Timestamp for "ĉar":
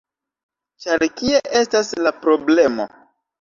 0.85-1.05